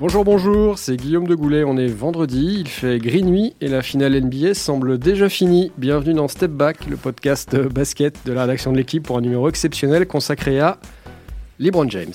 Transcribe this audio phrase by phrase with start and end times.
[0.00, 1.62] Bonjour, bonjour, c'est Guillaume de Goulet.
[1.62, 5.72] On est vendredi, il fait gris nuit et la finale NBA semble déjà finie.
[5.76, 9.46] Bienvenue dans Step Back, le podcast basket de la rédaction de l'équipe pour un numéro
[9.50, 10.78] exceptionnel consacré à
[11.58, 12.14] LeBron James.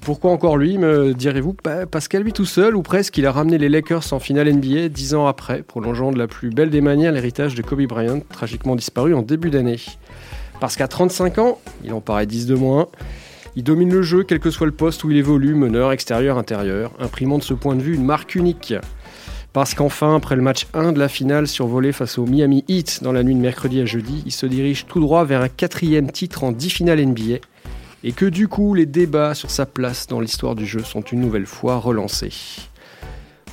[0.00, 1.54] Pourquoi encore lui, me direz-vous?
[1.62, 4.52] Bah, Parce qu'à lui tout seul, ou presque, il a ramené les Lakers en finale
[4.52, 8.22] NBA dix ans après, prolongeant de la plus belle des manières l'héritage de Kobe Bryant,
[8.28, 9.78] tragiquement disparu en début d'année.
[10.58, 12.88] Parce qu'à 35 ans, il en paraît 10 de moins,
[13.60, 16.92] il domine le jeu, quel que soit le poste où il évolue, meneur, extérieur, intérieur,
[16.98, 18.72] imprimant de ce point de vue une marque unique.
[19.52, 23.12] Parce qu'enfin, après le match 1 de la finale survolé face au Miami Heat dans
[23.12, 26.42] la nuit de mercredi à jeudi, il se dirige tout droit vers un quatrième titre
[26.42, 27.40] en 10 finales NBA.
[28.02, 31.20] Et que du coup, les débats sur sa place dans l'histoire du jeu sont une
[31.20, 32.32] nouvelle fois relancés.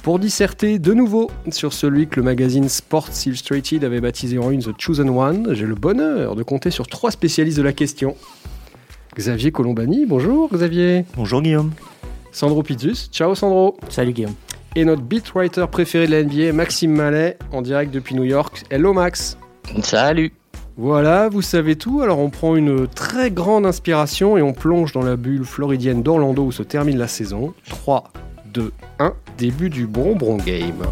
[0.04, 4.64] Pour disserter de nouveau sur celui que le magazine Sports Illustrated avait baptisé en une
[4.64, 8.16] The Chosen One, j'ai le bonheur de compter sur trois spécialistes de la question.
[9.18, 11.04] Xavier Colombani, bonjour Xavier.
[11.16, 11.72] Bonjour Guillaume.
[12.32, 13.76] Sandro Pizzus, ciao Sandro.
[13.90, 14.36] Salut Guillaume.
[14.76, 18.64] Et notre beatwriter préféré de la NBA, Maxime Mallet, en direct depuis New York.
[18.70, 19.40] Hello Max.
[19.82, 20.32] Salut.
[20.78, 25.02] Voilà, vous savez tout, alors on prend une très grande inspiration et on plonge dans
[25.02, 27.56] la bulle floridienne d'Orlando où se termine la saison.
[27.70, 28.12] 3,
[28.54, 30.84] 2, 1, début du bonbon game.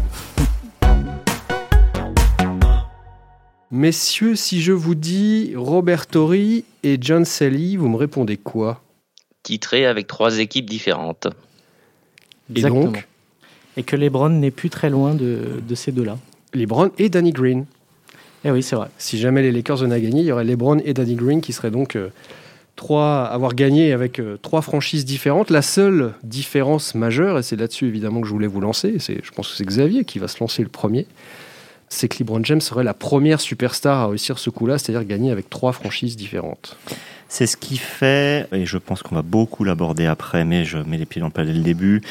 [3.72, 8.80] Messieurs, si je vous dis Robert Torrey et John Sally, vous me répondez quoi?
[9.42, 11.26] Titré avec trois équipes différentes.
[12.54, 13.08] Et donc?
[13.76, 16.16] Et que LeBron n'est plus très loin de, de ces deux-là.
[16.54, 17.66] LeBron et Danny Green.
[18.44, 18.88] Eh oui, c'est vrai.
[18.98, 21.52] Si jamais les Lakers venaient à gagner, il y aurait LeBron et Danny Green qui
[21.52, 22.10] seraient donc euh,
[22.76, 25.50] trois, avoir gagné avec euh, trois franchises différentes.
[25.50, 29.30] La seule différence majeure, et c'est là-dessus évidemment que je voulais vous lancer, c'est, je
[29.32, 31.06] pense que c'est Xavier qui va se lancer le premier,
[31.88, 35.48] c'est que LeBron James serait la première superstar à réussir ce coup-là, c'est-à-dire gagner avec
[35.50, 36.76] trois franchises différentes.
[37.28, 40.96] C'est ce qui fait, et je pense qu'on va beaucoup l'aborder après, mais je mets
[40.96, 42.02] les pieds dans le dès le début.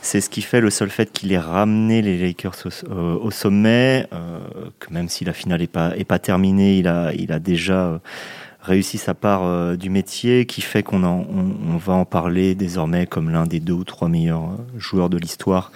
[0.00, 2.56] C'est ce qui fait le seul fait qu'il ait ramené les Lakers
[2.90, 4.38] au, sommet, euh,
[4.78, 7.98] que même si la finale n'est pas, est pas terminée, il a, déjà euh,
[8.60, 11.26] réussi sa part euh, du métier, qui fait qu'on on,
[11.72, 15.72] on va en parler désormais comme l'un des deux ou trois meilleurs joueurs de l'histoire.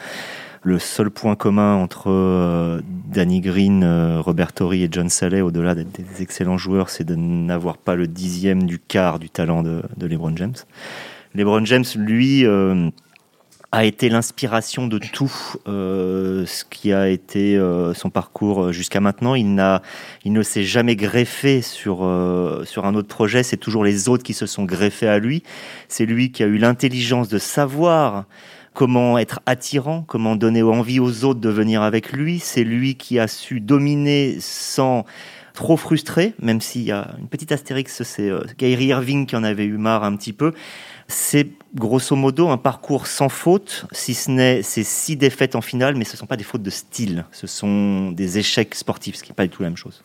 [0.63, 2.81] Le seul point commun entre euh,
[3.13, 7.15] Danny Green, euh, Robert Torrey et John Saleh, au-delà d'être des excellents joueurs, c'est de
[7.15, 10.55] n'avoir pas le dixième du quart du talent de, LeBron James.
[11.35, 12.91] LeBron James, lui, euh,
[13.71, 15.31] a été l'inspiration de tout
[15.67, 17.61] ce qui a été
[17.95, 19.35] son parcours jusqu'à maintenant.
[19.35, 19.63] Il,
[20.25, 21.99] il ne s'est jamais greffé sur,
[22.65, 25.43] sur un autre projet, c'est toujours les autres qui se sont greffés à lui.
[25.89, 28.25] C'est lui qui a eu l'intelligence de savoir
[28.79, 32.39] comment être attirant, comment donner envie aux autres de venir avec lui.
[32.39, 35.05] C'est lui qui a su dominer sans
[35.53, 39.43] trop frustrer, même s'il y a une petite astérix, c'est euh, Kyrie Irving qui en
[39.43, 40.53] avait eu marre un petit peu.
[41.09, 45.97] C'est grosso modo un parcours sans faute, si ce n'est ces six défaites en finale,
[45.97, 49.25] mais ce ne sont pas des fautes de style, ce sont des échecs sportifs, ce
[49.25, 50.05] qui n'est pas du tout la même chose.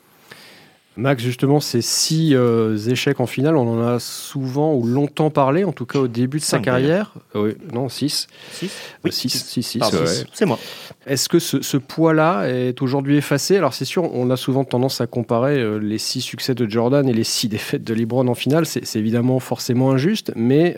[0.95, 5.63] Max, justement, ces six euh, échecs en finale, on en a souvent ou longtemps parlé,
[5.63, 7.13] en tout cas au début de sa Cinq, carrière.
[7.35, 8.27] Euh, oui, non, six.
[8.51, 8.69] Six
[9.05, 10.25] Euh, six, six, six, ouais.
[10.33, 10.59] C'est moi.
[11.07, 13.57] Est-ce que ce, ce poids-là est aujourd'hui effacé?
[13.57, 17.07] Alors c'est sûr, on a souvent tendance à comparer euh, les six succès de Jordan
[17.09, 18.65] et les six défaites de LeBron en finale.
[18.65, 20.77] C'est évidemment forcément injuste, mais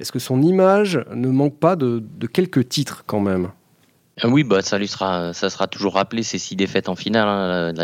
[0.00, 3.48] est-ce que son image ne manque pas de, de quelques titres quand même?
[4.24, 7.28] Oui, bah ça lui sera, ça sera toujours rappelé ces six défaites en finale.
[7.28, 7.74] hein.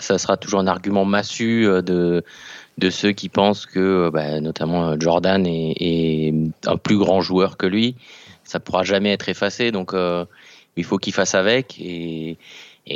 [0.00, 2.22] Ça sera toujours un argument massu euh, de
[2.76, 6.34] de ceux qui pensent que, euh, bah, notamment euh, Jordan est,
[6.66, 7.96] un plus grand joueur que lui.
[8.44, 9.92] Ça pourra jamais être effacé, donc
[10.76, 11.78] il faut qu'il fasse avec.
[11.80, 12.36] Et,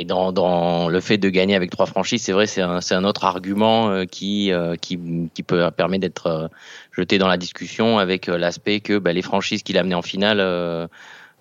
[0.05, 3.23] dans, dans le fait de gagner avec trois franchises, c'est vrai, c'est un, un autre
[3.23, 4.51] argument qui,
[4.81, 4.99] qui,
[5.33, 6.49] qui peut permettre d'être
[6.91, 10.89] jeté dans la discussion avec l'aspect que bah, les franchises qu'il a amenées en finale,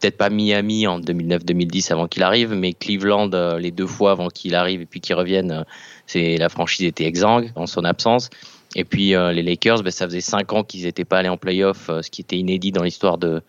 [0.01, 4.29] peut-être pas Miami en 2009-2010 avant qu'il arrive, mais Cleveland euh, les deux fois avant
[4.29, 5.63] qu'il arrive et puis qu'il revienne, euh,
[6.07, 8.31] c'est la franchise était exsangue en son absence.
[8.77, 11.37] Et puis euh, les Lakers, bah, ça faisait cinq ans qu'ils n'étaient pas allés en
[11.37, 13.43] playoff, ce qui était inédit dans l'histoire de,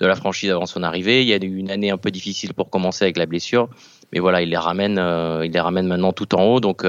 [0.00, 1.22] de la franchise avant son arrivée.
[1.22, 3.68] Il y a eu une année un peu difficile pour commencer avec la blessure,
[4.12, 4.98] mais voilà, il les ramène,
[5.44, 6.60] il les ramène maintenant tout en haut.
[6.60, 6.84] Donc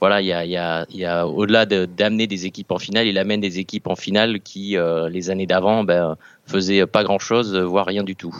[0.00, 2.70] voilà, il y a, il y a, il y a au-delà de- d'amener des équipes
[2.70, 6.16] en finale, il amène des équipes en finale qui euh, les années d'avant ben,
[6.46, 8.34] faisaient pas grand-chose, voire rien du tout.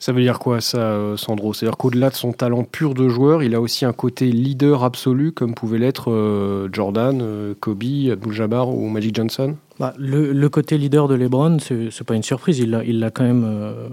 [0.00, 1.54] Ça veut dire quoi ça, euh, Sandro?
[1.54, 5.32] C'est-à-dire qu'au-delà de son talent pur de joueur, il a aussi un côté leader absolu
[5.32, 9.56] comme pouvait l'être euh, Jordan, euh, Kobe, Abdul-Jabbar ou Magic Johnson?
[9.78, 12.58] Bah, le, le côté leader de LeBron, c'est c'est pas une surprise.
[12.58, 13.88] Il l'a il l'a quand même euh,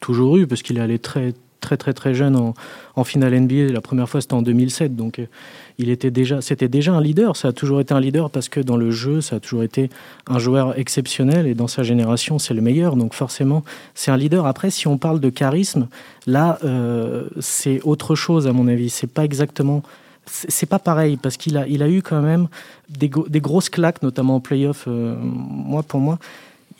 [0.00, 2.54] toujours eu parce qu'il est allé très très très très jeune en,
[2.96, 3.72] en finale NBA.
[3.72, 4.96] La première fois, c'était en 2007.
[4.96, 5.26] Donc, euh,
[5.78, 7.36] il était déjà, c'était déjà un leader.
[7.36, 9.90] Ça a toujours été un leader parce que dans le jeu, ça a toujours été
[10.26, 12.96] un joueur exceptionnel et dans sa génération, c'est le meilleur.
[12.96, 13.64] Donc, forcément,
[13.94, 14.46] c'est un leader.
[14.46, 15.88] Après, si on parle de charisme,
[16.26, 18.90] là, euh, c'est autre chose à mon avis.
[18.90, 19.82] C'est pas exactement
[20.26, 22.46] c'est pas pareil parce qu'il a, il a eu quand même
[22.88, 24.84] des, grosses claques, notamment en playoff.
[24.86, 26.18] Euh, moi, pour moi,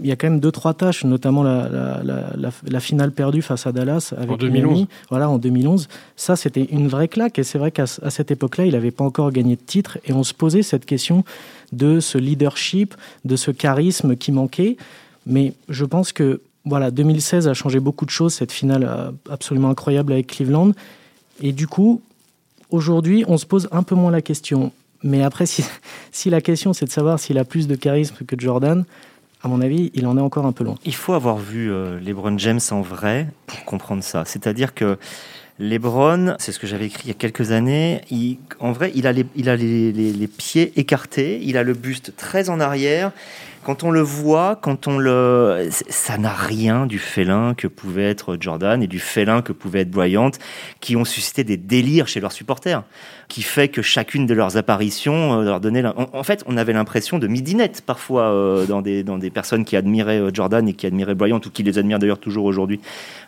[0.02, 3.66] il y a quand même deux trois tâches, notamment la, la, la, finale perdue face
[3.66, 4.87] à Dallas avec en 2011.
[5.10, 5.88] voilà, en 2011.
[6.16, 7.38] Ça, c'était une vraie claque.
[7.38, 9.99] Et c'est vrai qu'à cette époque-là, il n'avait pas encore gagné de titre.
[10.04, 11.25] Et on se posait cette question
[11.72, 12.94] de ce leadership,
[13.25, 14.76] de ce charisme qui manquait.
[15.26, 18.34] Mais je pense que voilà, 2016 a changé beaucoup de choses.
[18.34, 20.72] Cette finale euh, absolument incroyable avec Cleveland.
[21.40, 22.02] Et du coup,
[22.70, 24.72] aujourd'hui, on se pose un peu moins la question.
[25.02, 25.64] Mais après, si,
[26.12, 28.84] si la question c'est de savoir s'il a plus de charisme que Jordan,
[29.43, 30.77] à mon avis, il en est encore un peu loin.
[30.85, 34.25] Il faut avoir vu euh, LeBron James en vrai pour comprendre ça.
[34.25, 34.99] C'est-à-dire que
[35.58, 38.00] LeBron, c'est ce que j'avais écrit il y a quelques années,
[38.58, 39.25] en vrai, il a, les,
[40.26, 43.12] pieds écartés, il a le buste très en arrière.
[43.64, 48.37] Quand on le voit, quand on le, ça n'a rien du félin que pouvait être
[48.40, 50.32] Jordan et du félin que pouvait être Bryant,
[50.81, 52.82] qui ont suscité des délires chez leurs supporters
[53.32, 55.82] qui fait que chacune de leurs apparitions euh, leur donnait.
[55.87, 59.75] En, fait, on avait l'impression de midinette parfois euh, dans, des, dans des personnes qui
[59.75, 62.78] admiraient euh, Jordan et qui admiraient Bryant ou qui les admirent d'ailleurs toujours aujourd'hui,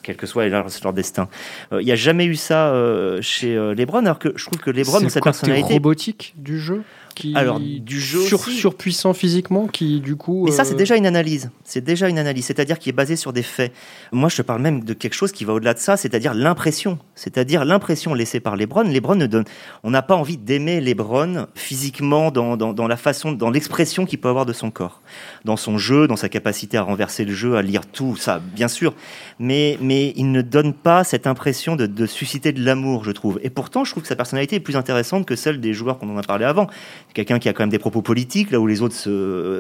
[0.03, 1.27] quel que soit leur, destin.
[1.73, 2.73] Il n'y a jamais eu ça
[3.21, 5.75] chez LeBron, alors que je trouve que LeBron, dans sa personnalité.
[5.75, 6.83] robotique du jeu
[7.15, 11.51] qui alors du jeu surpuissant physiquement qui du coup mais ça c'est déjà une analyse.
[11.65, 12.47] C'est déjà une analyse.
[12.47, 13.73] C'est-à-dire qui est basée sur des faits.
[14.13, 16.99] Moi je te parle même de quelque chose qui va au-delà de ça c'est-à-dire l'impression
[17.15, 19.45] c'est-à-dire l'impression laissée par LeBron LeBron ne donne
[19.83, 24.29] on n'a pas envie d'aimer Lebron physiquement dans, dans, la façon, dans l'expression qu'il peut
[24.29, 25.03] avoir de son corps,
[25.45, 28.69] dans son jeu, dans sa capacité à renverser le jeu, à lire tout ça, bien
[28.69, 28.95] sûr.
[29.39, 33.41] Mais, mais il ne donne pas cette impression de, susciter de l'amour, je trouve.
[33.43, 36.15] Et pourtant, je trouve que sa personnalité est plus intéressante que celle des joueurs qu'on
[36.15, 36.69] en a parlé avant.
[37.15, 38.95] Quelqu'un qui a quand même des propos politiques, là où les autres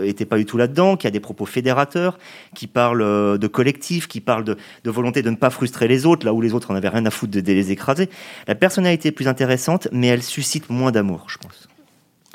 [0.04, 2.18] n'étaient pas du tout là-dedans, qui a des propos fédérateurs,
[2.54, 6.06] qui parle euh, de collectif, qui parle de, de volonté de ne pas frustrer les
[6.06, 8.08] autres, là où les autres en avaient rien à foutre de, de les écraser.
[8.48, 11.68] La personnalité est plus intéressante, mais elle suscite moins d'amour, je pense.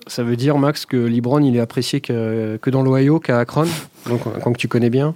[0.08, 3.68] Ça veut dire, Max, que Libron, il est apprécié que, que dans l'Ohio, qu'à Akron,
[4.08, 5.16] donc quand tu connais bien?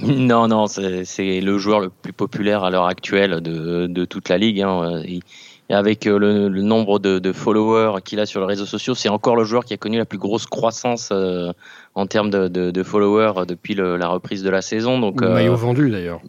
[0.00, 4.38] Non, non, c'est le joueur le plus populaire à l'heure actuelle de, de, toute la
[4.38, 4.60] ligue.
[4.60, 5.02] Hein.
[5.04, 5.20] Et,
[5.70, 9.34] avec euh, le, nombre de, de followers qu'il a sur les réseaux sociaux, c'est encore
[9.34, 11.52] le joueur qui a connu la plus grosse croissance euh,
[11.94, 14.98] en termes de, de, followers depuis la reprise de la saison.
[14.98, 16.20] Donc, maillot euh, vendu d'ailleurs.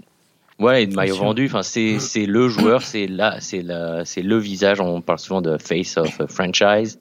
[0.57, 1.47] Ouais, de maillot vendu.
[1.47, 4.79] Enfin, c'est c'est le joueur, c'est là, c'est la, c'est le visage.
[4.79, 6.97] On parle souvent de face of franchise,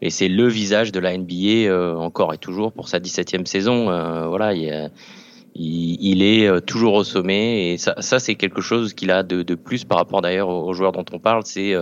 [0.00, 3.90] et c'est le visage de la NBA euh, encore et toujours pour sa 17e saison.
[3.90, 4.90] Euh, voilà, il,
[5.56, 9.42] il, est euh, toujours au sommet, et ça, ça c'est quelque chose qu'il a de,
[9.42, 11.74] de, plus par rapport d'ailleurs aux joueurs dont on parle, c'est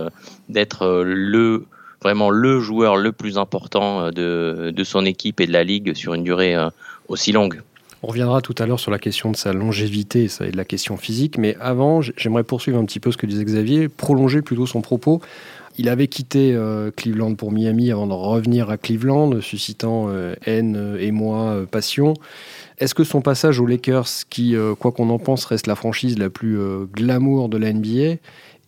[0.49, 1.65] d'être le
[2.01, 6.15] vraiment le joueur le plus important de, de son équipe et de la ligue sur
[6.15, 6.55] une durée
[7.07, 7.61] aussi longue.
[8.03, 10.97] On reviendra tout à l'heure sur la question de sa longévité et de la question
[10.97, 14.81] physique, mais avant, j'aimerais poursuivre un petit peu ce que disait Xavier, prolonger plutôt son
[14.81, 15.21] propos.
[15.77, 20.97] Il avait quitté euh, Cleveland pour Miami avant de revenir à Cleveland, suscitant euh, haine,
[20.99, 22.15] émoi, euh, passion.
[22.79, 26.31] Est-ce que son passage aux Lakers, qui, quoi qu'on en pense, reste la franchise la
[26.31, 26.57] plus
[26.91, 28.17] glamour de la NBA,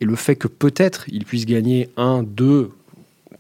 [0.02, 2.70] et le fait que peut-être il puisse gagner un, deux,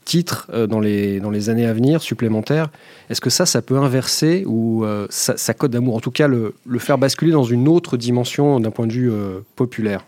[0.03, 2.69] titres euh, dans les, dans les années à venir supplémentaires.
[3.09, 6.55] Est-ce que ça, ça peut inverser ou euh, sa, cote d'amour, en tout cas le,
[6.65, 10.05] le, faire basculer dans une autre dimension d'un point de vue euh, populaire?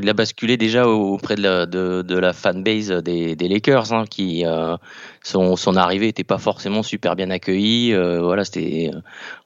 [0.00, 4.42] Il a basculé déjà auprès de la, fanbase des, Lakers, hein, qui
[5.22, 7.94] son, son, arrivée n'était pas forcément super bien accueillie.
[7.94, 8.90] voilà, c'était,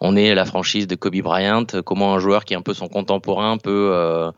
[0.01, 1.67] on est la franchise de Kobe Bryant.
[1.85, 4.31] Comment un joueur qui est un peu son contemporain peut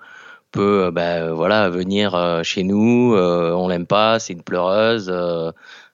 [0.52, 5.12] peut euh, bah, voilà venir euh, chez nous, euh, on l'aime pas, c'est une pleureuse,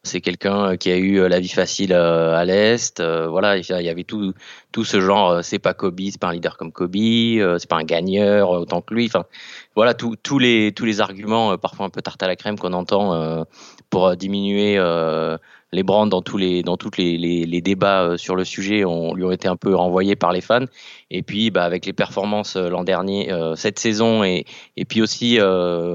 [0.03, 4.35] c'est quelqu'un qui a eu la vie facile à l'est, voilà, il y avait tout
[4.73, 7.85] tout ce genre, c'est pas Kobe, c'est pas un leader comme Kobe, c'est pas un
[7.85, 9.25] gagneur autant que lui, enfin
[9.75, 13.47] voilà tous les tous les arguments parfois un peu tarte à la crème qu'on entend
[13.91, 14.79] pour diminuer
[15.75, 19.15] les brands dans tous les dans toutes les, les, débats euh, sur le sujet ont,
[19.15, 20.67] lui ont été un peu renvoyés par les fans.
[21.11, 24.45] Et puis, bah, avec les performances euh, l'an dernier, euh, cette saison, et,
[24.77, 25.39] et puis aussi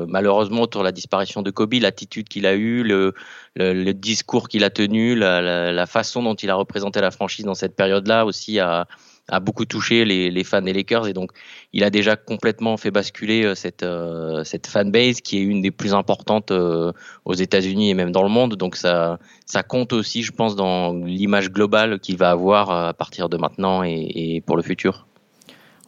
[0.07, 3.13] malheureusement autour de la disparition de Kobe, l'attitude qu'il a eue, le,
[3.55, 7.45] le, discours qu'il a tenu, la, la, la, façon dont il a représenté la franchise
[7.45, 8.87] dans cette période-là aussi a
[9.29, 11.31] a beaucoup touché les, les, fans des Lakers et donc
[11.73, 15.71] il a déjà complètement fait basculer euh, cette euh, cette fanbase qui est une des
[15.71, 16.91] plus importantes euh,
[17.25, 20.93] aux États-Unis et même dans le monde donc ça ça compte aussi je pense dans
[20.93, 25.05] l'image globale qu'il va avoir à partir de maintenant et, et pour le futur.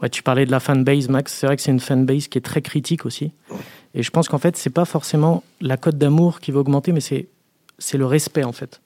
[0.02, 1.32] Ouais, tu parlais de la fanbase, Max.
[1.32, 3.32] C'est vrai que c'est une fanbase qui est très critique aussi.
[3.94, 7.02] Et je pense qu'en fait, c'est pas forcément la cote d'amour qui va augmenter, mais
[7.02, 7.28] c'est,
[7.78, 8.82] c'est le respect, en fait.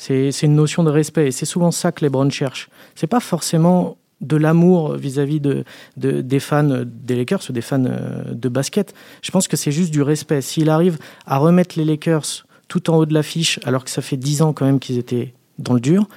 [0.00, 1.26] C'est, une notion de respect.
[1.26, 2.70] Et c'est souvent ça que les Browns cherchent.
[2.94, 5.64] C'est pas forcément de l'amour vis-à-vis de,
[5.98, 8.94] de, des fans des Lakers ou des fans euh, de basket.
[9.20, 10.40] Je pense que c'est juste du respect.
[10.40, 14.16] S'il arrive à remettre les Lakers tout en haut de l'affiche, alors que ça fait
[14.16, 16.08] dix ans quand même qu'ils étaient dans le dur,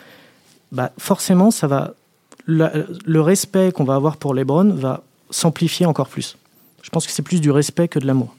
[0.72, 1.94] bah forcément, ça va
[2.46, 6.38] le respect qu'on va avoir pour LeBron va s'amplifier encore plus.
[6.84, 8.34] Je pense que c'est plus du respect que de l'amour.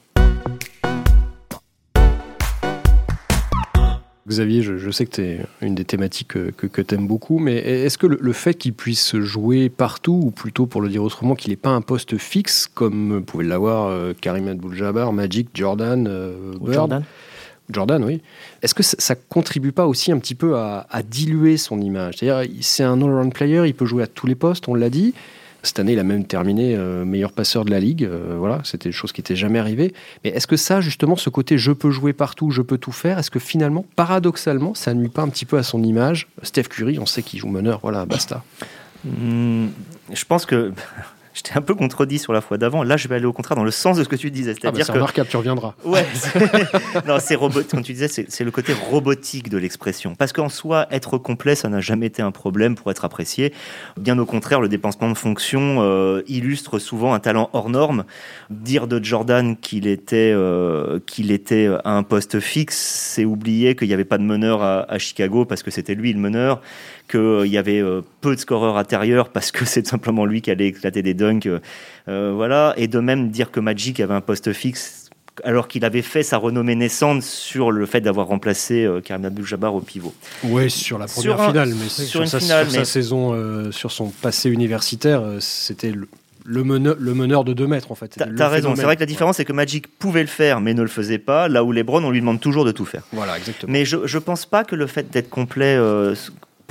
[4.27, 7.99] Xavier, je, sais que c'est une des thématiques que, que, tu aimes beaucoup, mais est-ce
[7.99, 11.57] que le, fait qu'il puisse jouer partout, ou plutôt pour le dire autrement, qu'il n'ait
[11.57, 17.03] pas un poste fixe, comme pouvait l'avoir euh, Karim Abdul-Jabbar, Magic, Jordan, euh, Jordan
[17.69, 18.21] Jordan, oui.
[18.61, 22.15] Est-ce que ça, contribue pas aussi un petit peu à, diluer son image?
[22.17, 25.13] C'est-à-dire, c'est un all-round player, il peut jouer à tous les postes, on l'a dit.
[25.65, 28.03] Cette année, il a même terminé euh, meilleur passeur de la ligue.
[28.03, 29.93] Euh, voilà, c'était une chose qui n'était jamais arrivée.
[30.23, 33.17] Mais est-ce que ça, justement, ce côté je peux jouer partout, je peux tout faire,
[33.17, 36.27] est-ce que finalement, paradoxalement, ça nuit pas un petit peu à son image?
[36.43, 38.43] Steph Curry, on sait qu'il joue meneur, voilà, basta.
[39.03, 39.67] Hmm,
[40.13, 40.71] je pense que
[41.35, 42.81] j'étais un peu contredit sur la fois d'avant.
[42.83, 44.55] Là, je vais aller au contraire dans le sens de ce que tu disais.
[44.63, 45.21] Ah bah, c'est-à-dire que...
[45.21, 45.75] tu reviendras.
[45.83, 46.05] Ouais.
[47.07, 47.61] non, c'est robot.
[47.69, 50.15] Comme tu disais, c'est le côté robotique de l'expression.
[50.15, 53.53] Parce qu'en soi, être complet, ça n'a jamais été un problème pour être apprécié.
[53.97, 58.05] Bien au contraire, le dépensement de fonction euh, illustre souvent un talent hors norme.
[58.49, 63.89] Dire de Jordan qu'il était, euh, qu'il était à un poste fixe, c'est oublier qu'il
[63.89, 66.61] n'y avait pas de meneur à, à Chicago parce que c'était lui le meneur
[67.09, 70.67] qu'il y avait euh, peu de scoreurs intérieurs parce que c'est simplement lui qui allait
[70.67, 71.24] éclater des dunks.
[72.07, 72.73] Euh, voilà.
[72.77, 75.09] Et de même dire que Magic avait un poste fixe
[75.43, 79.75] alors qu'il avait fait sa renommée naissante sur le fait d'avoir remplacé euh, Karim Abdul-Jabbar
[79.75, 80.13] au pivot.
[80.43, 85.91] Oui, sur la première finale, mais sur, sa, sa, saison, sur son passé universitaire, c'était
[85.91, 86.07] le,
[86.45, 88.17] le meneur, le meneur de 2 mètres en fait.
[88.17, 90.83] T'as raison, c'est vrai que la différence c'est que Magic pouvait le faire mais ne
[90.83, 93.03] le faisait pas, là où Lebron on lui demande toujours de tout faire.
[93.11, 93.73] Voilà, exactement.
[93.73, 95.77] Mais je, je pense pas que le fait d'être complet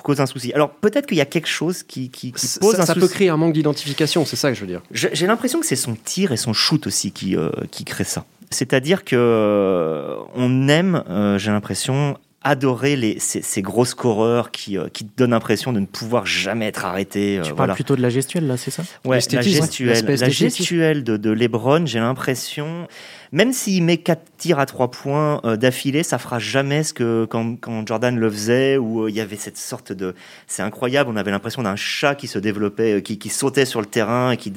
[0.05, 0.53] cause un souci.
[0.53, 2.31] Alors peut-être qu'il y a quelque chose qui, qui,
[2.61, 4.83] pose ça, un ça peut créer un manque d'identification, c'est ça que je veux dire.
[4.93, 8.25] J'ai l'impression que c'est son tir et son shoot aussi qui, euh, qui crée ça.
[8.51, 15.05] C'est-à-dire que euh, on aime, euh, j'ai l'impression, adorer les, ces, gros scoreurs qui, qui
[15.17, 17.41] donnent l'impression de ne pouvoir jamais être arrêtés.
[17.43, 18.83] tu parles plutôt de la gestuelle, là, c'est ça?
[19.07, 22.87] Ouais, la gestuelle, la gestuelle de, de Lebron, j'ai l'impression
[23.35, 27.27] même s'il met quatre tirs à trois points euh, d'affilée, ça fera jamais ce que
[27.29, 30.15] quand, Jordan le faisait, où euh, il y avait cette sorte de...
[30.47, 33.87] C'est incroyable, on avait l'impression d'un chat qui se développait, euh, qui, sautait sur le
[33.87, 34.53] terrain et qui,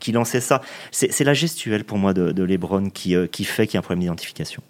[0.00, 0.62] qui lançait ça.
[0.92, 4.00] C'est la gestuelle pour moi de, Lebron qui, qui fait qu'il y a un problème
[4.00, 4.62] d'identification.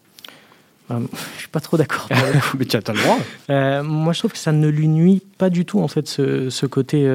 [0.90, 0.97] Je
[1.37, 2.09] je suis pas trop d'accord.
[2.59, 3.83] Mais tu as le droit.
[3.85, 6.66] moi, je trouve que ça ne lui nuit pas du tout, en fait, ce, ce
[6.66, 7.07] côté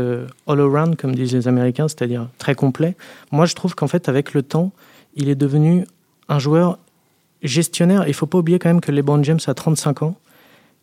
[0.47, 2.95] all-around, comme disent les Américains, c'est-à-dire très complet.
[3.31, 4.71] Moi, je trouve qu'en fait, avec le temps,
[5.15, 5.85] il est devenu
[6.29, 6.77] un joueur
[7.43, 8.07] gestionnaire.
[8.07, 10.15] Il faut pas oublier quand même que LeBron James a 35 ans.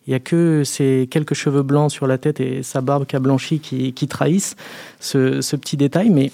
[0.06, 3.16] Il n'y a que ses quelques cheveux blancs sur la tête et sa barbe qui
[3.16, 4.54] a blanchi qui, trahissent
[5.00, 6.30] ce, petit détail, mais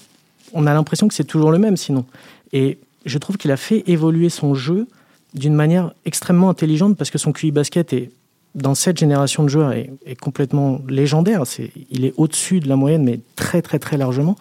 [0.53, 2.05] on a l'impression que c'est toujours le même sinon.
[2.51, 4.87] Et je trouve qu'il a fait évoluer son jeu
[5.33, 8.11] d'une manière extrêmement intelligente parce que son QI basket est,
[8.55, 11.43] dans cette génération de joueurs est, est complètement légendaire.
[11.89, 14.35] Il est au-dessus de la moyenne, mais très très très largement.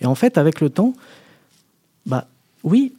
[0.00, 0.94] Et en fait, avec le temps,
[2.06, 2.26] bah
[2.64, 2.92] oui,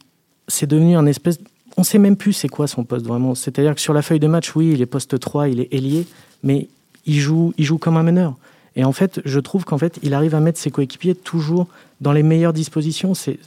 [0.48, 1.38] c'est devenu un espèce.
[1.76, 3.34] On sait même plus c'est quoi son poste vraiment.
[3.34, 6.06] C'est-à-dire que sur la feuille de match, oui, il est poste 3, il est ailier,
[6.42, 6.68] mais
[7.04, 8.34] il joue, il joue comme un meneur.
[8.76, 11.66] Et en fait, je trouve qu'en fait, il arrive à mettre ses coéquipiers toujours
[12.00, 13.14] dans les meilleures dispositions.
[13.14, 13.38] C'est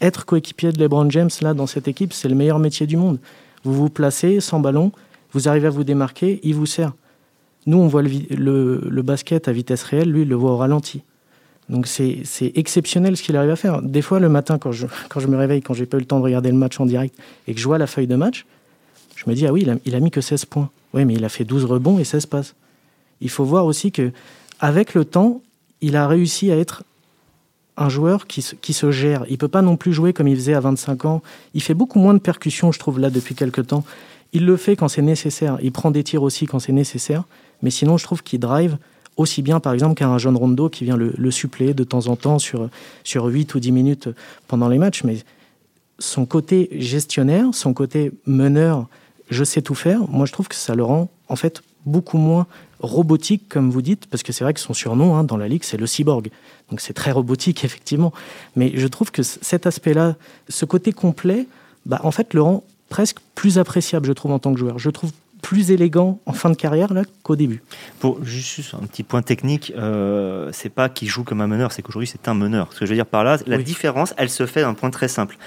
[0.00, 3.18] être coéquipier de LeBron James là dans cette équipe, c'est le meilleur métier du monde.
[3.64, 4.92] Vous vous placez sans ballon,
[5.32, 6.92] vous arrivez à vous démarquer, il vous sert.
[7.64, 11.02] Nous, on voit le, le basket à vitesse réelle, lui, il le voit au ralenti.
[11.68, 12.22] Donc c'est
[12.54, 13.82] exceptionnel ce qu'il arrive à faire.
[13.82, 16.06] Des fois, le matin, quand je, quand je me réveille, quand j'ai pas eu le
[16.06, 17.16] temps de regarder le match en direct
[17.48, 18.46] et que je vois la feuille de match,
[19.16, 20.70] je me dis, ah oui, il a, mis que 16 points.
[20.94, 22.54] Oui, mais il a fait 12 rebonds et 16 passes.
[23.20, 24.12] Il faut voir aussi que
[24.60, 25.42] avec le temps,
[25.80, 26.84] il a réussi à être
[27.76, 29.24] un joueur qui se, qui se gère.
[29.28, 31.22] Il peut pas non plus jouer comme il faisait à 25 ans.
[31.54, 33.84] Il fait beaucoup moins de percussions, je trouve, là, depuis quelques temps.
[34.32, 35.58] Il le fait quand c'est nécessaire.
[35.62, 37.24] Il prend des tirs aussi quand c'est nécessaire.
[37.62, 38.78] Mais sinon, je trouve qu'il drive
[39.16, 42.38] aussi bien par exemple qu'un jeune Rondo qui vient le, suppléer de temps en temps
[42.38, 42.68] sur,
[43.04, 44.08] sur 8 ou 10 minutes
[44.48, 45.04] pendant les matchs.
[45.04, 45.18] Mais
[45.98, 48.86] son côté gestionnaire, son côté meneur,
[49.30, 52.46] je sais tout faire, moi je trouve que ça le rend en fait beaucoup moins
[52.80, 55.62] robotique, comme vous dites, parce que c'est vrai que son surnom hein, dans la ligue,
[55.64, 56.30] c'est le cyborg.
[56.70, 58.12] Donc c'est très robotique, effectivement.
[58.54, 60.16] Mais je trouve que cet aspect-là,
[60.48, 61.46] ce côté complet,
[61.86, 64.78] bah, en fait, le rend presque plus appréciable, je trouve, en tant que joueur.
[64.78, 65.12] Je trouve
[65.46, 67.62] plus élégant en fin de carrière là qu'au début.
[68.00, 71.82] Pour juste un petit point technique, euh, c'est pas qu'il joue comme un meneur, c'est
[71.82, 72.72] qu'aujourd'hui c'est un meneur.
[72.72, 75.06] Ce que je veux dire par là, la différence, elle se fait d'un point très
[75.06, 75.38] simple.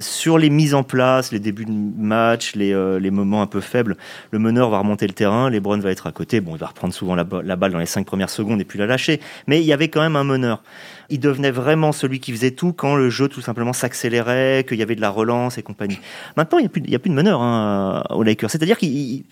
[0.00, 3.60] Sur les mises en place, les débuts de match, les, euh, les moments un peu
[3.60, 3.96] faibles,
[4.30, 6.40] le meneur va remonter le terrain, Lebron va être à côté.
[6.40, 8.86] Bon, il va reprendre souvent la, balle dans les cinq premières secondes et puis la
[8.86, 9.20] lâcher.
[9.46, 10.62] Mais il y avait quand même un meneur
[11.08, 14.82] il devenait vraiment celui qui faisait tout quand le jeu tout simplement s'accélérait, qu'il y
[14.82, 15.98] avait de la relance et compagnie.
[16.36, 18.50] Maintenant, il n'y a, plus, a plus de meneur hein, aux Lakers.
[18.50, 18.86] C'est-à-dire que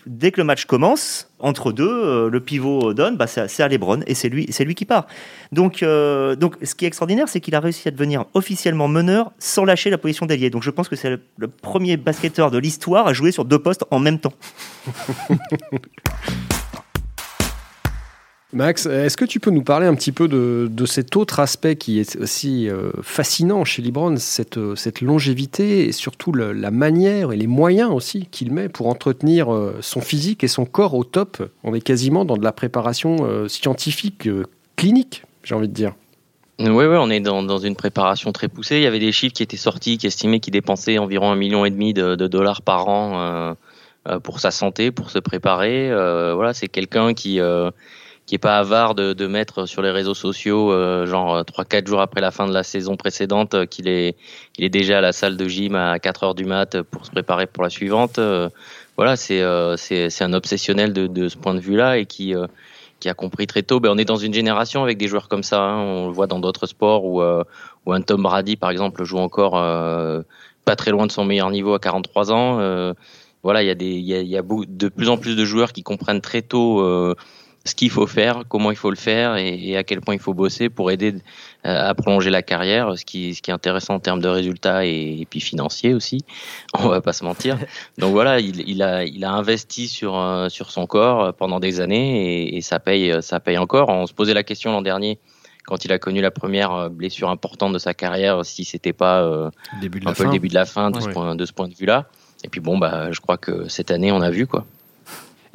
[0.05, 3.99] dès que le match commence, entre deux, euh, le pivot donne, bah, c'est à Lebron
[4.07, 5.07] et c'est lui, lui qui part.
[5.51, 9.31] Donc, euh, donc, ce qui est extraordinaire, c'est qu'il a réussi à devenir officiellement meneur
[9.37, 10.49] sans lâcher la position d'ailier.
[10.55, 13.83] Donc, je pense que c'est le, premier basketteur de l'histoire à jouer sur deux postes
[13.91, 14.31] en même temps.
[18.53, 21.99] Max, est-ce que tu peux nous parler un petit peu de, cet autre aspect qui
[21.99, 27.35] est aussi euh, fascinant chez Libron, cette, euh, cette longévité et surtout la manière et
[27.35, 31.51] les moyens aussi qu'il met pour entretenir euh, son physique et son corps au top?
[31.65, 34.29] On est quasiment dans de la préparation scientifique,
[34.77, 35.95] clinique, j'ai envie de dire.
[36.59, 38.77] Oui, ouais, on est dans, une préparation très poussée.
[38.77, 41.65] Il y avait des chiffres qui étaient sortis qui estimaient qu'il dépensait environ un million
[41.65, 43.55] et demi de, dollars par an
[44.23, 45.89] pour sa santé, pour se préparer.
[46.33, 47.41] voilà, c'est quelqu'un qui
[48.25, 51.87] qui est pas avare de, de mettre sur les réseaux sociaux, euh, genre trois quatre
[51.87, 54.15] jours après la fin de la saison précédente, euh, qu'il est,
[54.57, 57.11] il est déjà à la salle de gym à 4 heures du mat pour se
[57.11, 58.17] préparer pour la suivante.
[58.17, 58.49] Euh,
[58.97, 59.43] voilà, c'est
[59.77, 62.33] c'est un obsessionnel de, de ce point de vue-là et qui
[62.99, 63.79] qui a compris très tôt.
[63.79, 65.61] Ben, on est dans une génération avec des joueurs comme ça.
[65.61, 65.79] Hein.
[65.79, 69.53] On le voit dans d'autres sports où, où un Tom Brady, par exemple, joue encore
[70.65, 72.93] pas très loin de son meilleur niveau à 43 ans.
[73.43, 75.73] voilà, il y a des, y a, y a de plus en plus de joueurs
[75.73, 76.81] qui comprennent très tôt
[77.65, 80.33] ce qu'il faut faire, comment il faut le faire et, à quel point il faut
[80.33, 81.15] bosser pour aider
[81.65, 84.85] euh, à prolonger la carrière, ce qui, ce qui est intéressant en termes de résultats
[84.85, 86.19] et, puis financiers aussi,
[86.77, 87.57] on va pas se mentir.
[87.97, 91.81] Donc voilà, il, il, a, il a investi sur, euh, sur son corps pendant des
[91.81, 93.89] années et, et, ça, paye, ça paye encore.
[93.89, 95.19] On se posait la question l'an dernier
[95.65, 99.23] quand il a connu la première euh, blessure importante de sa carrière, si c'était pas
[99.23, 99.49] euh,
[100.05, 102.05] un peu le début de la fin de, ce, point, de ce point de vue-là.
[102.43, 104.65] Et puis bon, bah, je crois que cette année, on a vu quoi.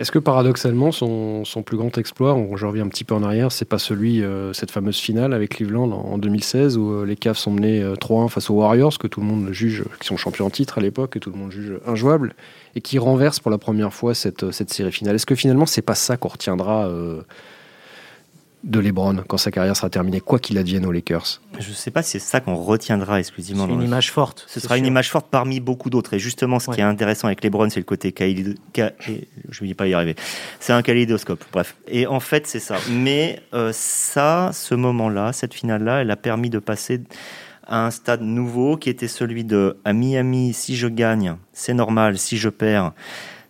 [0.01, 3.67] Est-ce que paradoxalement, son, plus grand exploit, je reviens un petit peu en arrière, c'est
[3.67, 7.51] pas celui, euh, cette fameuse finale avec Cleveland en, 2016 où euh, les Cavs sont
[7.51, 10.51] menés 3-1 euh, face aux Warriors, que tout le monde juge, qui sont champions en
[10.51, 12.35] titre à l'époque, et tout le monde juge injouable,
[12.75, 15.17] et qui renverse pour la première fois cette, cette série finale.
[15.17, 16.91] Est-ce que finalement, c'est pas ça qu'on retiendra
[18.65, 21.91] de LeBron quand sa carrière sera terminée, quoi qu'il advienne aux Lakers Je ne sais
[21.91, 23.67] pas si c'est ça qu'on retiendra exclusivement.
[23.67, 24.45] C'est une image forte.
[24.49, 26.15] Ce sera une image forte parmi beaucoup d'autres.
[26.15, 29.87] Et justement, ce qui est intéressant avec LeBron, c'est le côté je ne vais pas
[29.87, 30.15] y arriver.
[30.59, 31.45] C'est un kaléidoscope.
[31.53, 31.77] Bref.
[31.89, 32.77] Et en fait, c'est ça.
[32.91, 37.01] Mais euh, ça, ce moment-là, cette finale-là, elle a permis de passer
[37.67, 42.19] à un stade nouveau qui était celui de à Miami, si je gagne, c'est normal.
[42.19, 42.93] Si je perds,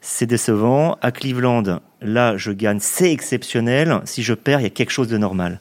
[0.00, 0.96] c'est décevant.
[1.02, 4.00] À Cleveland, là, je gagne, c'est exceptionnel.
[4.04, 5.60] Si je perds, il y a quelque chose de normal.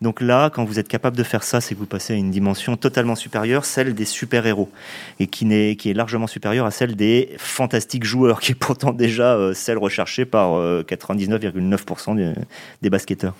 [0.00, 2.30] Donc là, quand vous êtes capable de faire ça, c'est que vous passez à une
[2.30, 4.70] dimension totalement supérieure, celle des super-héros,
[5.18, 8.92] et qui, est, qui est largement supérieure à celle des fantastiques joueurs, qui est pourtant
[8.92, 12.34] déjà euh, celle recherchée par 99,9% euh,
[12.80, 13.34] des basketteurs.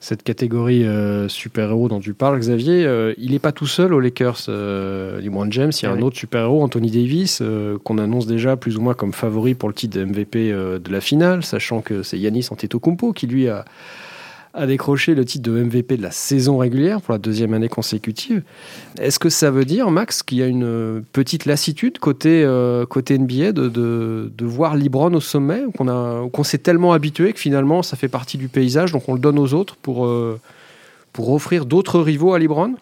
[0.00, 3.98] Cette catégorie euh, super-héros dont tu parles, Xavier, euh, il n'est pas tout seul aux
[3.98, 4.46] Lakers.
[4.48, 8.76] Euh, James, il y a un autre super-héros, Anthony Davis, euh, qu'on annonce déjà plus
[8.76, 12.18] ou moins comme favori pour le titre de MVP de la finale, sachant que c'est
[12.18, 13.64] Yanis Antetokounmpo qui lui a
[14.54, 18.42] a décroché le titre de MVP de la saison régulière pour la deuxième année consécutive.
[18.98, 23.18] Est-ce que ça veut dire, Max, qu'il y a une petite lassitude côté, euh, côté
[23.18, 27.96] NBA de, de, de, voir Libron au sommet, qu'on s'est tellement habitué que finalement ça
[27.96, 30.40] fait partie du paysage, donc on le donne aux autres pour, euh,
[31.12, 32.74] pour offrir d'autres rivaux à Libron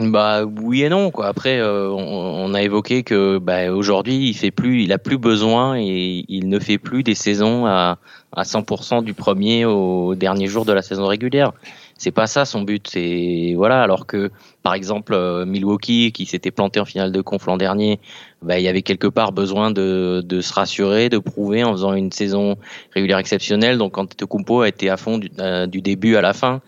[0.00, 1.26] bah oui et non quoi.
[1.26, 5.78] Après euh, on, a évoqué que bah, aujourd'hui il fait plus, il a plus besoin
[5.78, 7.98] et il ne fait plus des saisons à,
[8.32, 11.52] à 100% du premier au dernier jour de la saison régulière.
[11.98, 12.88] C'est pas ça son but.
[12.88, 13.82] C'est voilà.
[13.82, 14.30] Alors que
[14.62, 18.00] par exemple euh, Milwaukee qui s'était planté en finale de conf l'an dernier,
[18.40, 21.92] bah, il y avait quelque part besoin de, de se rassurer, de prouver en faisant
[21.92, 22.56] une saison
[22.94, 23.76] régulière exceptionnelle.
[23.76, 26.62] Donc Antetokounmpo a été à fond du, euh, du début à la fin.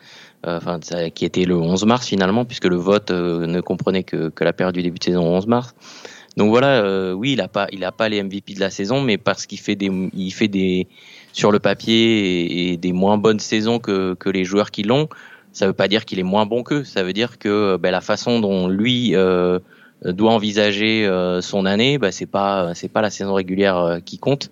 [0.44, 0.80] Euh, enfin,
[1.14, 4.52] qui était le 11 mars finalement, puisque le vote euh, ne comprenait que, que, la
[4.52, 5.76] période du début de saison 11 mars.
[6.36, 9.00] Donc voilà, euh, oui, il a pas, il a pas les MVP de la saison,
[9.00, 10.88] mais parce qu'il fait des, il fait des
[11.32, 15.08] sur le papier et, des moins bonnes saisons que, que les joueurs qui l'ont.
[15.52, 16.82] Ça veut pas dire qu'il est moins bon qu'eux.
[16.82, 19.60] Ça veut dire que ben, la façon dont lui euh,
[20.04, 21.08] doit envisager
[21.40, 24.50] son année, ben, c'est pas, c'est pas la saison régulière qui compte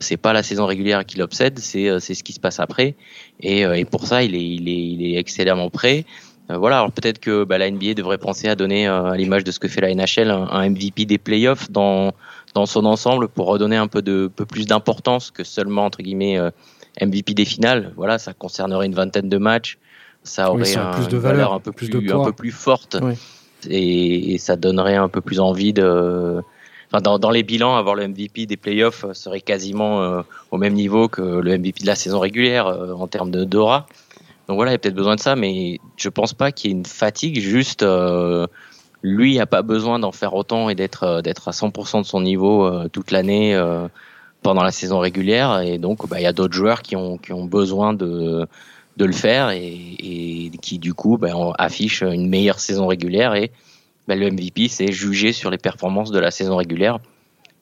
[0.00, 2.94] c'est pas la saison régulière qui l'obsède, c'est euh, c'est ce qui se passe après.
[3.40, 6.04] Et, euh, et pour ça, il est, il est, il est excellemment prêt.
[6.50, 9.50] Euh, voilà, alors peut-être que bah, la NBA devrait penser à donner, à l'image de
[9.50, 12.12] ce que fait la NHL, un, MVP des playoffs dans
[12.54, 16.38] dans son ensemble pour redonner un peu de peu plus d'importance que seulement entre guillemets
[17.00, 17.92] MVP des finales.
[17.96, 19.78] Voilà, ça concernerait une vingtaine de matchs,
[20.22, 22.96] ça aurait plus de valeur, un peu plus, un peu plus forte
[23.70, 26.42] et, ça donnerait un peu plus envie de.
[27.02, 31.58] Dans, les bilans, avoir le MVP des playoffs serait quasiment au même niveau que le
[31.58, 33.86] MVP de la saison régulière en termes de d'aura.
[34.48, 36.74] Donc voilà, il y a peut-être besoin de ça, mais je pense pas qu'il y
[36.74, 37.40] ait une fatigue.
[37.40, 38.46] Juste, euh,
[39.02, 42.20] lui a pas besoin d'en faire autant et d'être euh, d'être à 100% de son
[42.20, 43.58] niveau euh, toute l'année
[44.42, 45.60] pendant la saison régulière.
[45.60, 48.46] Et donc, bah, il y a d'autres joueurs qui ont qui ont besoin de
[48.96, 53.34] de le faire et, qui du coup bah, affichent une meilleure saison régulière
[54.08, 56.98] bah, le MVP c'est jugé sur les performances de la saison régulière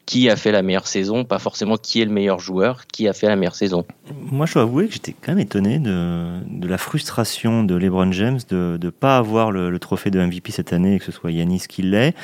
[0.05, 3.13] qui a fait la meilleure saison, pas forcément qui est le meilleur joueur, qui a
[3.13, 3.85] fait la meilleure saison.
[4.31, 8.11] Moi, je dois avouer que j'étais quand même étonné de, de, la frustration de LeBron
[8.13, 11.63] James de ne pas avoir le, trophée de MVP cette année, que ce soit Yanis
[11.69, 12.15] qui l'ait.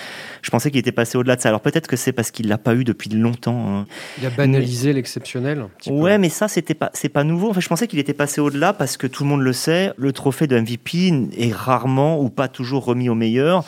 [0.42, 1.48] Je pensais qu'il était passé au-delà de ça.
[1.48, 3.78] Alors peut-être que c'est parce qu'il l'a pas eu depuis longtemps.
[3.78, 3.86] Hein.
[4.18, 5.66] Il a banalisé l'exceptionnel.
[5.86, 7.50] Ouais, mais ça, c'était pas, c'est pas nouveau.
[7.50, 10.12] Enfin, je pensais qu'il était passé au-delà parce que tout le monde le sait, le
[10.12, 13.64] trophée de MVP est rarement ou pas toujours remis au meilleur.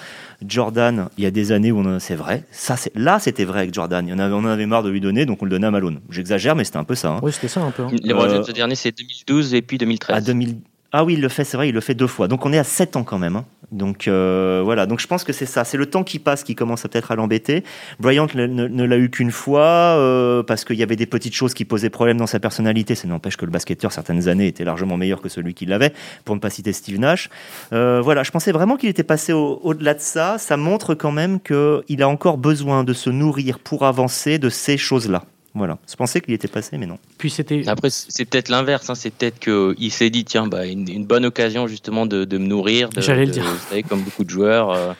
[0.47, 2.45] Jordan, il y a des années où c'est vrai.
[2.51, 4.07] Ça, c'est là, c'était vrai avec Jordan.
[4.07, 5.67] Il y en avait, on en avait marre de lui donner, donc on le donnait
[5.67, 6.01] à Malone.
[6.11, 7.11] J'exagère, mais c'était un peu ça.
[7.11, 7.21] Hein.
[7.23, 7.85] Oui, c'était ça un peu.
[7.85, 7.91] Hein.
[8.03, 10.17] Les euh, dernier, c'est 2012 et puis 2013.
[10.17, 10.57] À 2000...
[10.93, 12.27] Ah oui, il le fait, c'est vrai, il le fait deux fois.
[12.27, 13.37] Donc on est à 7 ans quand même.
[13.37, 13.45] Hein.
[13.71, 16.57] Donc euh, voilà, donc je pense que c'est ça, c'est le temps qui passe qui
[16.57, 17.63] commence peut-être à l'embêter.
[18.01, 21.65] Bryant ne, l'a eu qu'une fois euh, parce qu'il y avait des petites choses qui
[21.65, 22.97] posaient problème dans sa personnalité.
[22.97, 25.93] Ça n'empêche que le basketteur certaines années était largement meilleur que celui qui l'avait,
[26.25, 27.31] pour ne pas citer Steve Nash.
[27.73, 30.39] Euh, voilà, je pensais vraiment qu'il était passé au-delà de ça.
[30.39, 34.77] Ça montre quand même qu'il a encore besoin de se nourrir pour avancer de ces
[34.77, 35.23] choses-là.
[35.55, 36.99] Voilà, je pensais qu'il était passé, mais non.
[37.19, 37.67] Puis c'était.
[37.69, 38.89] Après, c'est peut-être l'inverse.
[38.89, 38.95] Hein.
[38.95, 42.89] C'est peut-être qu'il s'est dit, tiens, bah, une, bonne occasion justement de, me nourrir.
[42.97, 43.45] J'allais le dire.
[43.45, 44.71] Vous savez, comme beaucoup de joueurs.
[44.71, 44.93] Euh,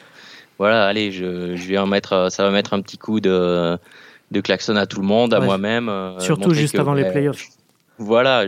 [0.57, 2.13] voilà, allez, je, vais en mettre.
[2.13, 3.77] Euh, ça va mettre un petit coup de,
[4.31, 5.87] de klaxon à tout le monde, à moi-même.
[5.87, 7.47] Euh, Surtout juste avant les playoffs.
[7.97, 8.45] Voilà,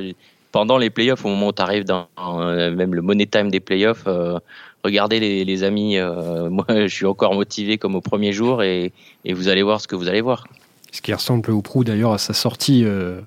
[0.51, 4.07] pendant les playoffs, au moment où tu arrives dans même le money time des playoffs,
[4.83, 5.97] regardez les, amis.
[6.49, 8.91] moi, je suis encore motivé comme au premier jour et,
[9.23, 10.43] et vous allez voir ce que vous allez voir.
[10.93, 13.19] Ce qui ressemble ou prou d'ailleurs à sa sortie euh,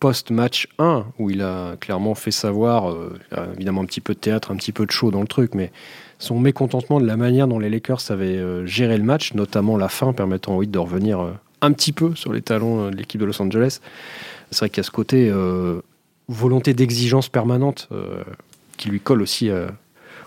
[0.00, 3.16] post-match 1, où il a clairement fait savoir, euh,
[3.54, 5.70] évidemment un petit peu de théâtre, un petit peu de show dans le truc, mais
[6.18, 9.88] son mécontentement de la manière dont les Lakers avaient euh, géré le match, notamment la
[9.88, 11.24] fin permettant au Heat de revenir
[11.60, 13.78] un petit peu sur les talons de l'équipe de Los Angeles.
[14.50, 15.32] C'est vrai qu'il y a ce côté
[16.28, 17.88] volonté d'exigence permanente
[18.76, 19.50] qui lui colle aussi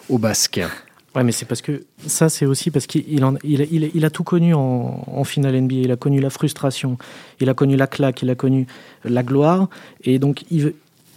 [0.09, 0.69] au basket.
[1.15, 4.23] Ouais, mais c'est parce que ça, c'est aussi parce qu'il il, il, il, a tout
[4.23, 5.75] connu en, en, finale NBA.
[5.75, 6.97] Il a connu la frustration,
[7.39, 8.67] il a connu la claque, il a connu
[9.03, 9.69] la gloire.
[10.03, 10.43] Et donc,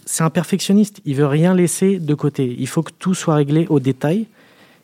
[0.05, 1.01] c'est un perfectionniste.
[1.05, 2.55] Il veut rien laisser de côté.
[2.57, 4.25] Il faut que tout soit réglé au détail.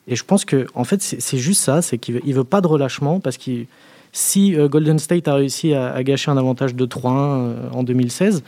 [0.08, 1.82] Et je pense que, en fait, c'est juste ça.
[1.82, 3.66] C'est qu'il veut, veut pas de relâchement parce que
[4.12, 8.44] si euh, Golden State a réussi à, gâcher un avantage de 3-1 euh, en 2016,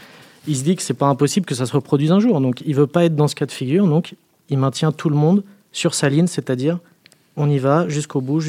[0.48, 2.40] il se dit que c'est pas impossible que ça se reproduise un jour.
[2.40, 3.88] Donc, il veut pas être dans ce cas de figure.
[3.88, 4.16] Donc,
[4.50, 6.80] il maintient tout le monde sur sa ligne, c'est-à-dire
[7.38, 8.42] on y va jusqu'au bout,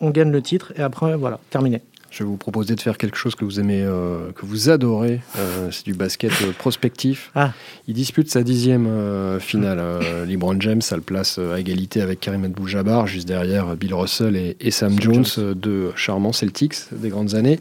[0.00, 1.82] on gagne le titre et après, voilà, terminé.
[2.14, 5.20] Je vais vous proposer de faire quelque chose que vous aimez, euh, que vous adorez.
[5.36, 7.32] Euh, c'est du basket euh, prospectif.
[7.34, 7.52] Ah.
[7.88, 8.88] Il dispute sa dixième
[9.40, 9.82] finale.
[10.24, 14.70] LeBron James a le place à égalité avec Karim Abdul-Jabbar, juste derrière Bill Russell et,
[14.70, 15.24] Sam Jones,
[15.56, 17.58] deux charmants Celtics des grandes années.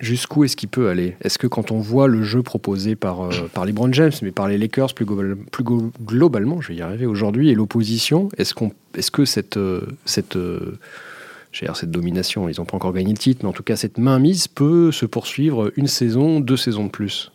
[0.00, 1.16] Jusqu'où est-ce qu'il peut aller?
[1.22, 4.58] Est-ce que quand on voit le jeu proposé par, par LeBron James, mais par les
[4.58, 5.06] Lakers plus,
[5.52, 5.64] plus
[6.04, 9.58] globalement, je vais y arriver aujourd'hui, et l'opposition, est-ce qu'on, est-ce que cette,
[10.04, 10.36] cette,
[11.62, 13.98] euh, cette domination, ils n'ont pas encore gagné le titre, mais en tout cas cette
[13.98, 17.32] mainmise peut se poursuivre une saison, deux saisons de plus.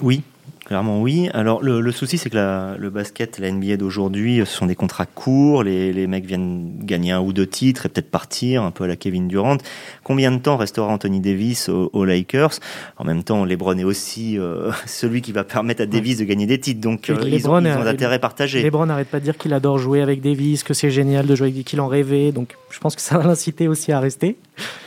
[0.00, 0.22] Oui,
[0.64, 1.28] Clairement oui.
[1.34, 5.62] Alors le, souci c'est que le basket, la NBA d'aujourd'hui, ce sont des contrats courts,
[5.62, 8.86] les, les, mecs viennent gagner un ou deux titres et peut-être partir, un peu à
[8.86, 9.58] la Kevin Durant.
[10.02, 12.60] Combien de temps restera Anthony Davis aux, Lakers?
[12.96, 16.46] En même temps, LeBron est aussi euh, celui qui va permettre à Davis de gagner
[16.46, 18.62] des titres, donc euh, ils, ont, ils ont intérêt partagé.
[18.62, 21.48] LeBron n'arrête pas de dire qu'il adore jouer avec Davis, que c'est génial de jouer
[21.48, 24.36] avec qu'il en rêvait, donc je pense que ça va l'inciter aussi à rester.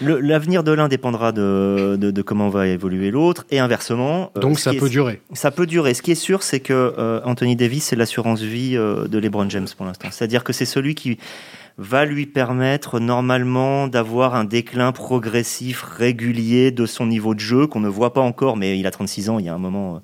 [0.02, 4.32] L'avenir de l'un dépendra de, de, comment va évoluer l'autre et inversement.
[4.38, 5.22] Euh, donc ça peut durer.
[5.34, 5.94] Ça peut durer.
[5.94, 9.50] Ce qui est sûr, c'est que euh, Anthony Davis, c'est l'assurance vie euh, de LeBron
[9.50, 10.10] James pour l'instant.
[10.12, 11.18] C'est-à-dire que c'est celui qui
[11.78, 17.80] va lui permettre normalement d'avoir un déclin progressif, régulier de son niveau de jeu qu'on
[17.80, 20.02] ne voit pas encore, mais il a 36 ans, il y a un moment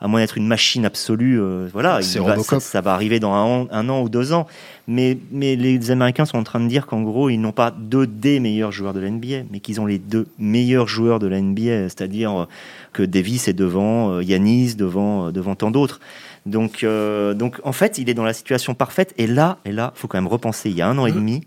[0.00, 3.32] à moins d'être une machine absolue, euh, voilà, ça, va arriver dans
[3.70, 4.46] un an, ou deux ans.
[4.88, 8.06] Mais, mais les Américains sont en train de dire qu'en gros, ils n'ont pas deux
[8.06, 11.40] des meilleurs joueurs de la NBA, mais qu'ils ont les deux meilleurs joueurs de la
[11.40, 12.44] NBA, c'est-à-dire euh,
[12.92, 16.00] que Davis est devant euh, Yanis, devant, devant tant d'autres.
[16.44, 16.86] Donc,
[17.34, 19.12] donc, en fait, il est dans la situation parfaite.
[19.18, 20.70] Et là, et là, faut quand même repenser.
[20.70, 21.42] Il y a un an et demi,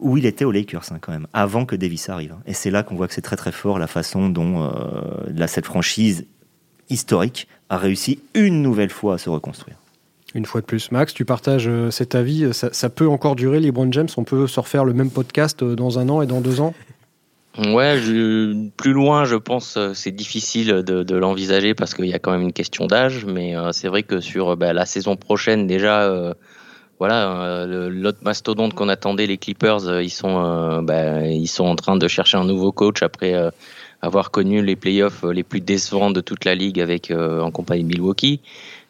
[0.00, 2.34] où il était aux Lakers hein, quand même, avant que Davis arrive.
[2.46, 5.66] Et c'est là qu'on voit que c'est très très fort la façon dont euh, cette
[5.66, 6.26] franchise
[6.90, 9.76] historique a réussi une nouvelle fois à se reconstruire.
[10.34, 10.92] Une fois de plus.
[10.92, 14.08] Max, tu partages euh, cet avis ça, ça, peut encore durer, LeBron James?
[14.16, 16.72] On peut se refaire le même podcast euh, dans un an et dans deux ans?
[17.58, 22.14] Ouais, je, plus loin, je pense, euh, c'est difficile de, de l'envisager parce qu'il y
[22.14, 23.24] a quand même une question d'âge.
[23.24, 26.32] Mais c'est vrai que sur bah, la saison prochaine, déjà, euh,
[27.00, 32.06] voilà, l'autre mastodonte qu'on attendait, les Clippers, ils sont, bah, ils sont en train de
[32.06, 33.34] chercher un nouveau coach après
[34.02, 37.88] avoir connu les playoffs les plus décevants de toute la ligue avec en compagnie de
[37.88, 38.40] Milwaukee.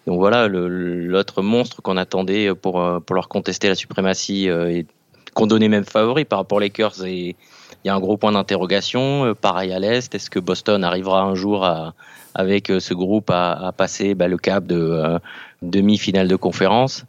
[0.06, 4.86] Donc voilà, l'autre monstre qu'on attendait pour, euh, pour leur contester la suprématie euh, et
[5.34, 7.04] qu'on donnait même favori par rapport aux Lakers.
[7.04, 7.36] Et
[7.84, 9.26] il y a un gros point d'interrogation.
[9.26, 11.94] Euh, pareil à l'Est, est-ce que Boston arrivera un jour à,
[12.34, 15.18] avec ce groupe à, passer bah, le cap de
[15.62, 17.04] demi-finale de conférence?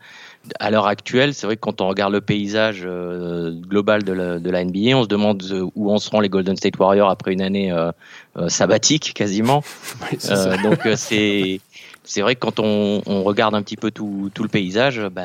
[0.60, 2.88] À l'heure actuelle, c'est vrai que quand on regarde le paysage
[3.68, 5.44] global de la, de la, NBA, on se demande
[5.76, 7.74] où en seront les Golden State Warriors après une année
[8.48, 9.64] sabbatique quasiment.
[10.64, 11.62] donc c'est
[12.04, 15.24] c'est vrai que quand on, regarde un petit peu tout, le paysage, bah,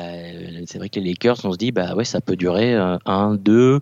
[0.67, 3.35] c'est vrai que les Lakers, on se dit, bah ouais, ça peut durer euh, un,
[3.35, 3.79] deux,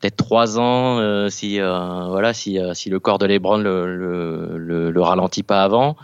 [0.00, 5.00] peut-être trois ans euh, si euh, voilà si, si le corps de LeBron le, le,
[5.00, 5.96] ralentit pas avant.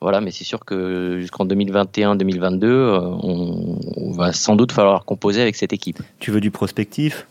[0.00, 5.56] Voilà, mais c'est sûr que jusqu'en 2021-2022, on, on, va sans doute falloir composer avec
[5.56, 6.00] cette équipe.
[6.18, 7.26] Tu veux du prospectif?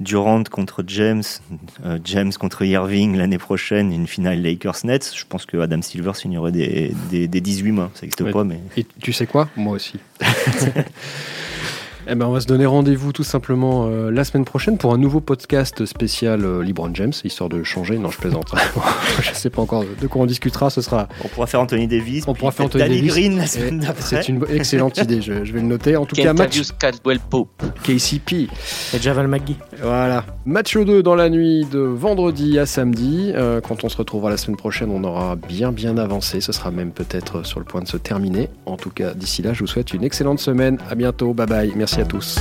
[0.00, 1.24] Durant contre James,
[1.84, 6.52] euh, James contre Irving l'année prochaine, une finale Lakers-Nets, je pense que Adam Silver signerait
[6.52, 7.90] des, des, des 18 mois.
[7.94, 8.60] Ça n'existe pas, mais.
[8.76, 9.48] Et tu sais quoi?
[9.56, 9.98] Moi aussi.
[12.10, 14.96] Eh ben, on va se donner rendez-vous tout simplement euh, la semaine prochaine pour un
[14.96, 17.98] nouveau podcast spécial euh, LeBron James, histoire de changer.
[17.98, 18.50] Non, je plaisante.
[19.20, 20.70] je ne sais pas encore de quoi on discutera.
[20.70, 21.06] Ce sera.
[21.22, 22.24] On pourra faire Anthony Davis.
[22.26, 23.12] On pourra faire Anthony Davis.
[23.12, 24.22] Green la semaine d'après.
[24.22, 25.20] C'est une excellente idée.
[25.20, 25.96] Je, vais le noter.
[25.96, 26.58] En tout cas, match.
[27.82, 28.32] KCP.
[28.94, 29.56] Et Javal McGee.
[29.82, 30.24] Voilà.
[30.46, 33.32] Match 2 dans la nuit de vendredi à samedi.
[33.34, 36.40] Euh, quand on se retrouvera la semaine prochaine, on aura bien bien avancé.
[36.40, 38.48] Ce sera même peut-être sur le point de se terminer.
[38.64, 40.78] En tout cas, d'ici là, je vous souhaite une excellente semaine.
[40.88, 41.34] À bientôt.
[41.34, 41.88] Bye bye.
[41.98, 42.38] À tous.